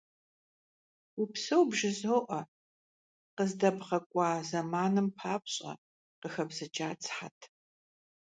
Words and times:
Упсэу 1.21 1.63
бжызоӀэ, 1.69 2.41
къыздэбгъэкӀуа 3.35 4.29
зэманым 4.47 5.07
папщӀэ,- 5.17 5.73
къыхэбзыкӀат 6.19 6.97
сыхьэтым. 7.05 7.53